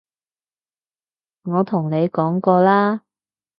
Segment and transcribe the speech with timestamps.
[1.43, 3.03] 我同你講過啦